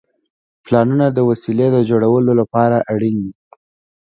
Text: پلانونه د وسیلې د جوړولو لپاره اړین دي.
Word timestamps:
پلانونه 0.65 1.05
د 1.11 1.17
وسیلې 1.29 1.67
د 1.71 1.77
جوړولو 1.89 2.31
لپاره 2.41 2.77
اړین 2.93 3.15
دي. 3.23 3.33